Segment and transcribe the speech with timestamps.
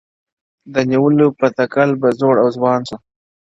[0.73, 2.97] د نيولو په تكل به زوړ او ځوان سو-